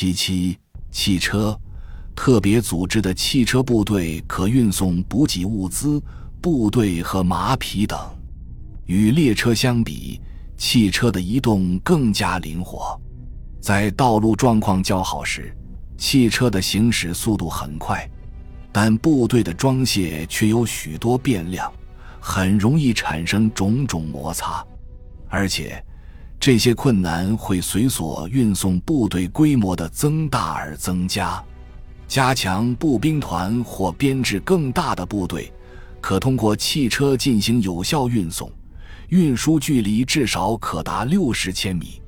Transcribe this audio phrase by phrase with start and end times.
[0.00, 0.56] 其七，
[0.92, 1.60] 汽车，
[2.14, 6.00] 特别组织的汽车部队可运送补给物资、
[6.40, 7.98] 部队和马匹等。
[8.86, 10.20] 与列车相比，
[10.56, 12.96] 汽车的移动更加灵活。
[13.60, 15.52] 在道路状况较好时，
[15.96, 18.08] 汽车的行驶速度很快，
[18.70, 21.68] 但部队的装卸却有许多变量，
[22.20, 24.64] 很容易产生种种摩擦，
[25.28, 25.84] 而且
[26.40, 31.42] 这些困难会随所运送部队规模的增大而增加。
[32.06, 35.52] 加强步兵团或编制更大的部队，
[36.00, 38.50] 可通过汽车进行有效运送，
[39.08, 42.00] 运输距离至少可达六十千米。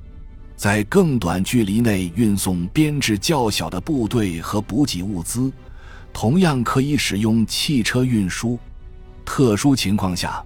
[0.55, 5.51] 在更短距离内运送编制较小的部队和补给物资，
[6.13, 8.57] 同样可以使用汽车运输。
[9.25, 10.43] 特殊情况下，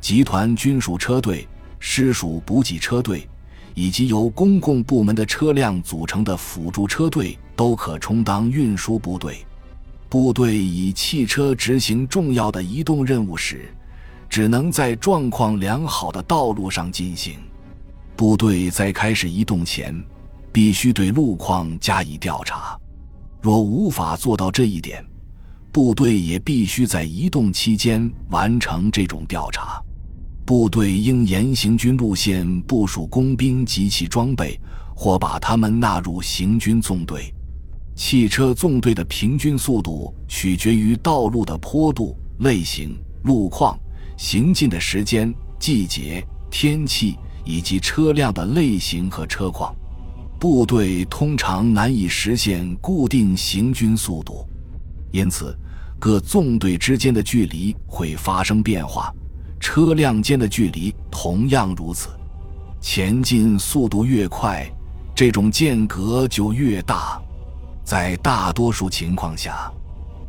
[0.00, 1.46] 集团军属车队、
[1.78, 3.28] 师属补给车队，
[3.74, 9.44] 以及由公共部门的车辆组成的辅助车队都可充当运输部队。
[10.08, 13.68] 部队以汽车执行重要的移动任务时，
[14.28, 17.38] 只能在状况良好的道路上进行。
[18.14, 19.94] 部队在开始移动前，
[20.52, 22.78] 必须对路况加以调查。
[23.42, 25.04] 若无法做到这一点，
[25.70, 29.82] 部队也必须在移动期间完成这种调查。
[30.46, 34.58] 部队应沿行军路线部署工兵及其装备，
[34.94, 37.34] 或把他们纳入行军纵队。
[37.94, 43.78] 汽车纵队的平均速度取决于道路的坡度、类型、路况、
[44.16, 47.16] 行进的时间、季节、天气。
[47.48, 49.72] 以及车辆的类型和车况，
[50.36, 54.44] 部队通常难以实现固定行军速度，
[55.12, 55.56] 因此
[55.96, 59.14] 各纵队之间的距离会发生变化，
[59.58, 62.08] 车辆间的距离同样如此。
[62.80, 64.66] 前进速度越快，
[65.14, 67.20] 这种间隔就越大。
[67.84, 69.70] 在大多数情况下，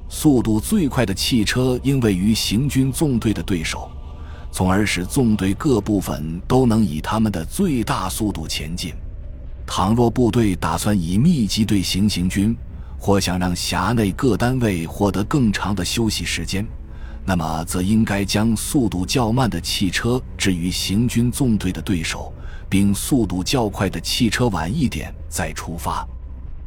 [0.09, 3.89] 速度最快的汽车应位于行军纵队的对手。
[4.49, 8.93] 从而使纵队各部分都能以他们的最大速度前进。
[9.67, 12.55] 倘若部队打算以密集队形行军，
[12.97, 16.65] 或想让辖内各单位获得更长的休息时间，
[17.27, 22.33] 那么则应该将速度较慢的汽车置于行军纵队的对手，
[22.69, 26.07] 并速度较快的汽车晚一点再出发。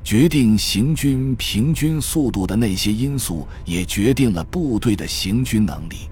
[0.04, 6.10] 决定行军平均速度的那些因素，也决定了部队的行军能力。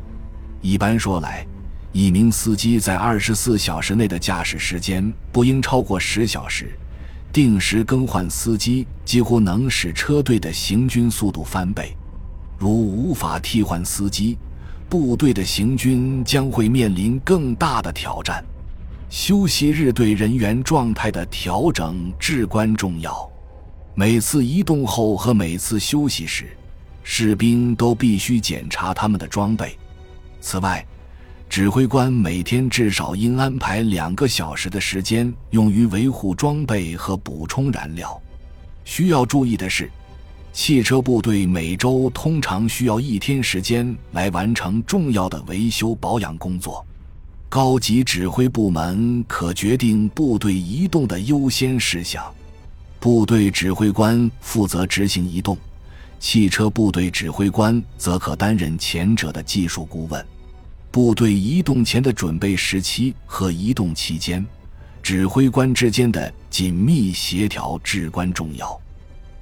[0.63, 1.47] 一般说来，
[1.93, 6.73] 一名司机在二十四小时内的驾驶时间不应超过十小时。
[7.31, 11.95] 定时更换司机几乎能使车队的行军速度翻倍。
[12.59, 14.37] 如无法替换司机，
[14.89, 18.45] 部队的行军将会面临更大的挑战。
[19.09, 23.27] 休息日对人员状态的调整至关重要。
[23.95, 26.47] 每次移动后和每次休息时，
[27.03, 29.79] 士兵都必须检查他们的装备。
[30.41, 30.85] 此外，
[31.49, 38.21] 指挥官每天至少应安排两个小时的时间用于维护装备和补充燃料。
[38.85, 39.91] 需要注意的是，
[40.61, 46.85] 汽车部队每周通常需要一天时间来完成重要的维修保养工作。
[47.49, 52.23] 高级指挥部门可决定部队移动的优先事项。
[52.99, 55.57] 部队指挥官负责执行移动，
[56.19, 60.27] 汽车部队指挥官则可担任前者的技术顾问。
[60.91, 64.45] 部队移动前的准备时期和移动期间，
[65.05, 68.79] 指挥官之间的紧密协调至关重要。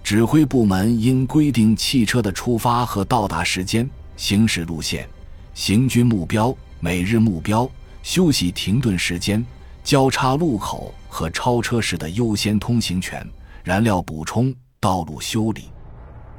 [0.07, 5.05] 指挥部门应规定汽车的出发和到达时间、行驶路线、
[5.53, 7.69] 行军目标、每日目标、
[8.05, 9.45] 休息停顿时间、
[9.83, 13.29] 交叉路口和超车时的优先通行权、
[13.65, 15.65] 燃料补充、道路修理，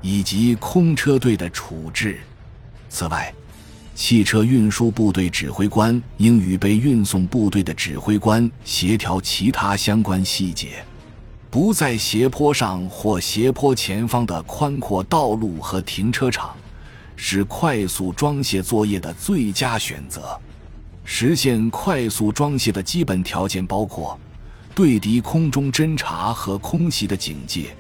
[0.01, 2.19] 以及空车队的处置。
[2.88, 3.34] 此外，
[3.94, 10.85] 汽车运输部队指挥官应与被运送部队的指挥官协调其他相关细节，
[11.50, 16.55] 不在斜坡上或斜坡前方的宽阔道路和停车场，
[17.16, 20.40] 是快速装卸作业的最佳选择。
[21.03, 24.20] 实现快速装卸的基本条件包括
[24.76, 27.76] 对敌空中侦察和空袭的警戒，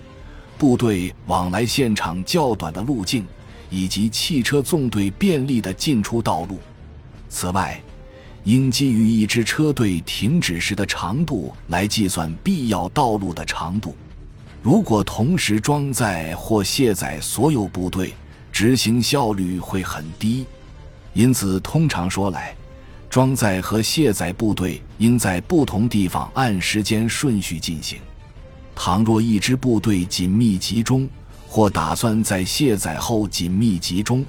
[0.57, 3.25] 部队往来现场较短的路径。
[3.69, 6.57] 以及汽车纵队便利的进出道路。
[7.27, 7.77] 此外，
[8.47, 13.93] 应基于一支车队停止时的长度来计算必要道路的长度。
[14.63, 18.13] 如果同时装载或卸载所有部队，
[18.49, 20.45] 执行效率会很低。
[21.13, 22.55] 因此，通常说来，
[23.09, 27.99] 装载和卸载部队应在不同地方按时间顺序进行。
[28.73, 31.05] 倘若一支部队紧密集中，
[31.49, 34.23] 或打算在卸载后紧密集中，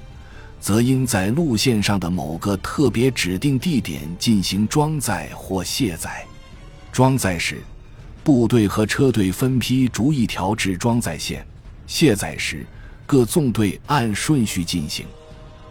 [0.59, 6.25] 则应在路线上的某个特别指定地点进行装载或卸载。
[6.91, 7.61] 装载时，
[8.23, 11.41] 部队和车队分批逐一调至装载线；
[11.87, 12.65] 卸载时，
[13.05, 15.05] 各纵队按顺序进行。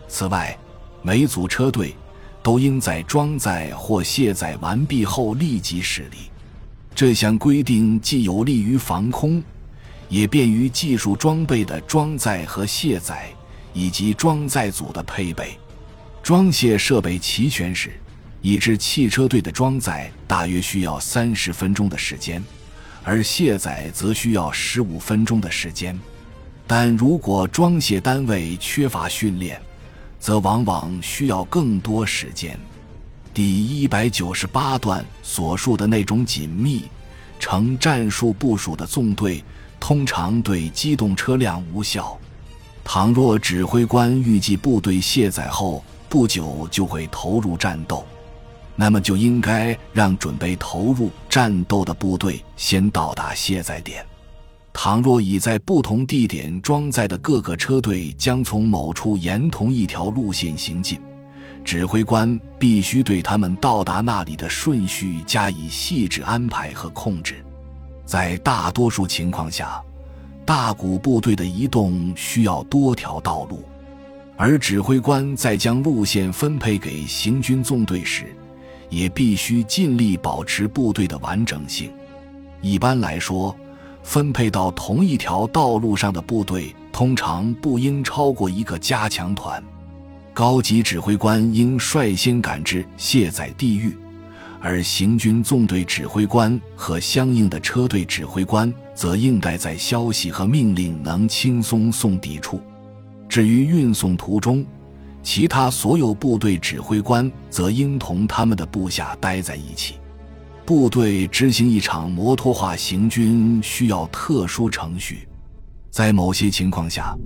[0.09, 0.57] 此外，
[1.03, 1.95] 每组车队
[2.43, 6.17] 都应在装载或卸载完毕后立即驶离。
[6.95, 9.43] 这项规定既有利于防空，
[10.09, 13.29] 也便于技术装备的装载和卸载。
[13.73, 15.59] 以及装载组的配备，
[16.23, 17.93] 装卸设备齐全时，
[18.41, 22.43] 一支汽车队的装载大约需要三十分钟的时间，
[23.03, 25.99] 而卸载则需要十五分钟的时间。
[26.67, 29.61] 但如果装卸单位缺乏训练，
[30.21, 32.59] 则往往需要更多时间。
[33.33, 36.85] 第一百九十八段所述的那种紧密、
[37.39, 39.43] 呈战术部署的纵队，
[39.79, 42.19] 通常对机动车辆无效。
[42.91, 48.03] 倘若指挥官预计部队卸载后不久就会投入战斗，
[48.75, 54.03] 那么就应该让准备投入战斗的部队先到达卸载点。
[54.73, 60.99] 倘若已在不同地点装载的各个车队将从某处沿同一条路线行进，
[61.63, 67.45] 指挥官必须对他们到达那里的顺序加以细致安排和控制。
[68.07, 69.79] 在大多数情况下。
[70.49, 73.63] 大股部队的移动需要多条道路，
[74.35, 78.35] 而指挥官在将路线分配给行军纵队时，
[78.89, 81.93] 也必须尽力保持部队的完整性。
[82.63, 83.55] 一般来说，
[84.03, 89.63] 分配到同一条道路上的部队通常不应超过一个加强团。
[90.33, 93.95] 高级指挥官应率先赶至卸载地域。
[94.61, 102.61] 而行军纵队指挥官和相应的车队指挥官则应待在消息和命令能轻松送抵处。
[103.29, 104.67] 至于运送途中，
[105.23, 109.95] 其他所有部队指挥官则应同他们的部下待在一起。
[110.67, 115.29] 部队执行一场摩托化行军需要特殊程序，
[115.93, 117.17] 在某些情况下，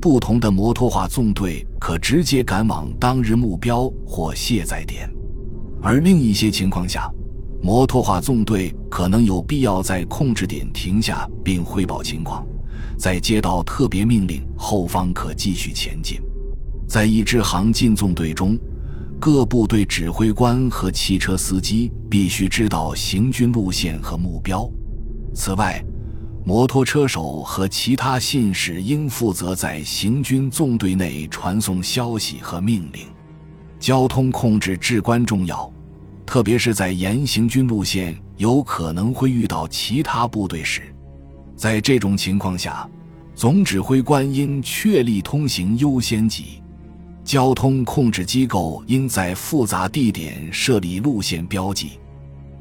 [0.00, 5.08] 不同的摩托化纵队可直接赶往当日目标或卸载点。
[5.80, 7.08] 而另一些情况下，
[7.62, 12.46] 摩托化纵队可能有必要在控制点停下并汇报情况，
[12.98, 16.18] 在接到特别命令后方可继续前进。
[16.88, 18.58] 在一支行进纵队中，
[19.20, 24.68] 各部队指挥官和汽车司机必须知道行军路线和目标。
[25.34, 25.84] 此外，
[26.42, 33.06] 摩托车手和其他信使应负责在行军纵队内传送消息和命令。
[33.78, 35.70] 交通控制至关重要，
[36.30, 40.82] 特别是在沿行军路线有可能会遇到其他部队时。
[41.56, 42.88] 在这种情况下，
[43.34, 46.62] 总指挥官应确立通行优先级。
[47.24, 51.98] 交通控制机构应在复杂地点设立路线标记。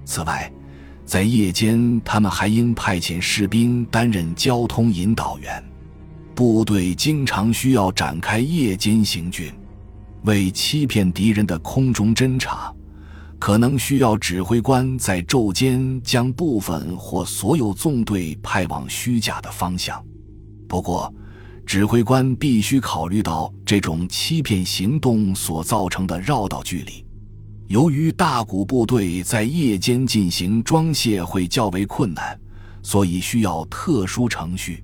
[0.03, 0.51] 此外，
[1.05, 5.63] 在夜间，他们还应派遣士兵担任交通引导员。
[6.33, 9.53] 部队经常需要展开夜间行军。
[10.23, 12.73] 为欺骗敌人的空中侦察，
[13.39, 20.03] 可能需要指挥官在昼间将部分或所有纵队派往虚假的方向。
[20.67, 21.11] 不过，
[21.65, 27.05] 指挥官必须考虑到这种欺骗行动所造成的绕道距离。
[27.67, 32.37] 由于大股部队在夜间进行装卸会较为困难，
[32.83, 34.83] 所以需要特殊程序。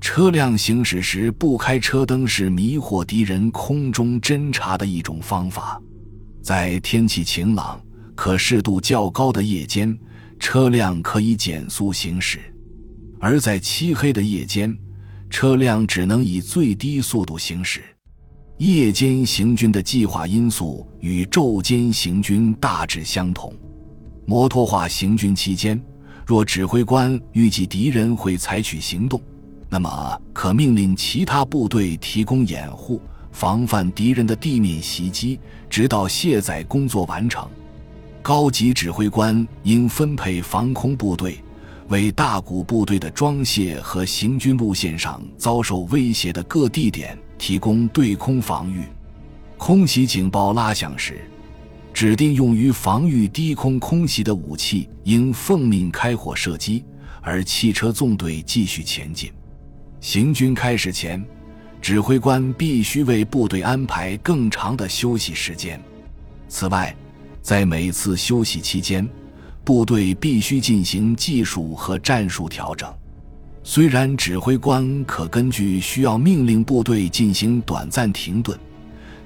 [0.00, 5.80] 车辆行驶时不开车灯是迷惑敌人空中侦察的一种方法。
[6.42, 7.80] 在天气晴朗、
[8.16, 9.96] 可视度较高的夜间，
[10.40, 12.40] 车辆可以减速行驶；
[13.20, 14.76] 而在漆黑的夜间，
[15.30, 17.80] 车辆只能以最低速度行驶。
[18.58, 23.54] 夜间行军的计划因素与昼间行军大致相同。
[24.26, 25.80] 摩托化行军期间，
[26.26, 29.20] 若指挥官预计敌人会采取行动，
[29.68, 33.00] 那么，可命令其他部队提供掩护，
[33.32, 37.48] 防范敌人的地面袭击，直到卸载工作完成。
[38.22, 41.42] 高级指挥官应分配防空部队，
[41.88, 48.84] 为大股部队的装卸和行军路线上遭受威胁的各地点提供对空防御。
[49.58, 51.20] 空袭警报拉响时，
[51.92, 56.84] 指定用于防御低空空袭的武器应奉命开火射击，
[57.20, 59.32] 而汽车纵队继续前进。
[60.00, 61.24] 行军开始前，
[61.82, 65.82] 指挥官必须为部队安排更长的休息时间。
[66.48, 66.94] 此外，
[67.42, 69.06] 在每次休息期间，
[69.64, 72.88] 部队必须进行技术和战术调整。
[73.64, 78.56] 虽然指挥官可根据需要命令部队进行短暂停顿，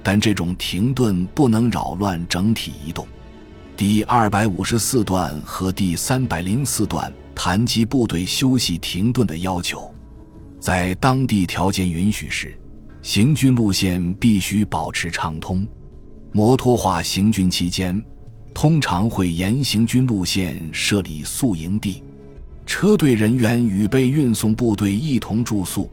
[0.03, 3.07] 但这种停顿不能扰乱整体移动。
[3.77, 9.93] 第二百五十四段和第三百零四段谈及部队休息停顿的要求，
[10.67, 12.53] 在当地条件允许时，
[13.01, 15.65] 行军路线必须保持畅通。
[16.33, 18.05] 摩托化行军期间，
[18.53, 22.03] 通常会沿行军路线设立宿营地。
[22.67, 25.89] 车队人员与被运送部队一同住宿，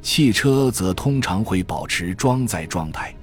[0.00, 3.14] 汽车则通常会保持装载状态。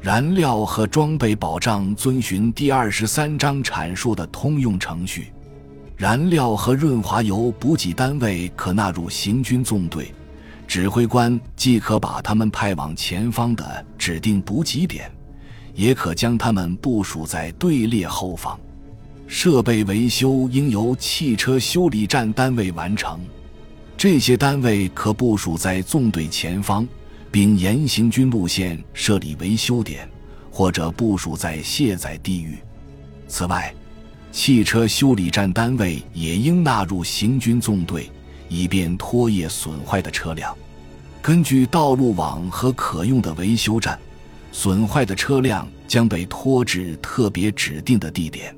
[0.00, 5.32] 燃料和装备保障遵循第二十三章阐述的通用程序。
[5.96, 10.14] 燃料和润滑油补给单位可纳入行军纵队，
[10.66, 15.10] 指挥官既可把他们派往前方的指定补给点，
[15.74, 18.58] 也可将他们部署在队列后方。
[19.28, 23.20] 设备维修应由汽车修理站单位完成，
[23.96, 26.86] 这些单位可部署在纵队前方，
[27.30, 30.08] 并沿行军路线设立维修点，
[30.50, 32.58] 或者部署在卸载地域。
[33.26, 33.74] 此外，
[34.30, 38.08] 汽车修理站单位也应纳入行军纵队，
[38.48, 40.56] 以便拖曳损坏的车辆。
[41.22, 43.98] 根据道路网和可用的维修站，
[44.52, 48.54] 损坏的车辆将被拖至特别指定的地点。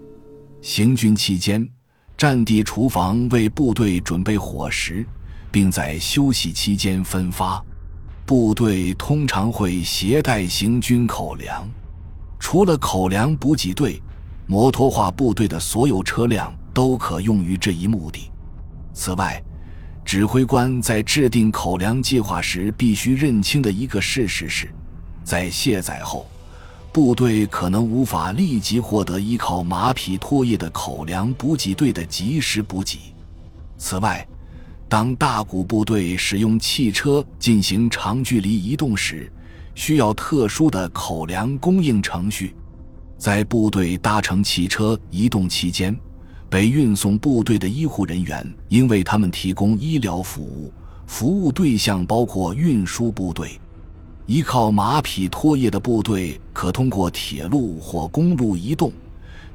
[0.61, 1.67] 行军期间，
[2.17, 5.07] 战地厨房为部队准备伙食，
[5.51, 7.65] 并在休息期间分发。
[8.27, 11.67] 部队通常会携带行军口粮。
[12.39, 14.03] 除了口粮补给队，
[14.47, 18.31] 摩托化部队的所有车辆都可用于这一目的。
[18.93, 19.43] 此外，
[20.09, 24.67] 指挥官在制定口粮计划时必须认清的一个事实是，
[25.23, 26.27] 在卸载后。
[26.91, 32.99] 部队可能无法立即获得依靠马匹拖曳的口粮补给队的及时补给。
[33.77, 34.27] 此外，
[34.89, 39.31] 当大股部队使用汽车进行长距离移动时，
[39.75, 42.57] 需要特殊的口粮供应程序。
[43.19, 45.95] 在部队搭乘汽车移动期间，
[46.51, 50.73] 被运送部队的医护人员应为他们提供医疗服务，
[51.07, 53.61] 服务对象包括运输部队。
[54.27, 58.93] 依靠马匹拖曳的部队可通过铁路或公路移动，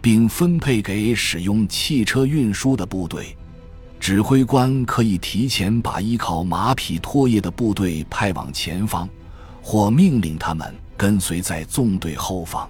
[0.02, 3.36] 并分配给使用汽车运输的部队。
[4.00, 9.08] 指挥官可以提前把依靠马匹拖曳的部队派往前方，
[9.62, 12.70] 或命令他们跟随在纵队后方。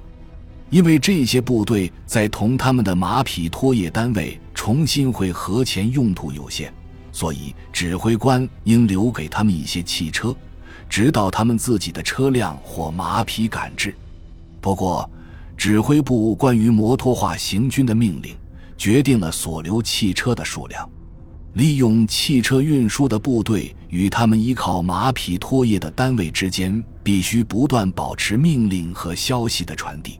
[0.73, 6.73] 因为这些部队在同他们的马匹拖曳单位重新会合前用途有限，
[7.11, 10.35] 所以指挥官应留给他们一些汽车。
[10.89, 13.93] 直到他们自己的车辆或马匹赶至。
[14.59, 15.07] 不过，
[15.55, 18.35] 指挥部关于摩托化行军的命令
[18.75, 20.89] 决定了所留汽车的数量。
[21.53, 30.19] 利用汽车运输的部队与他们依靠马匹拖曳的单位之间必须不断保持命令和消息的传递。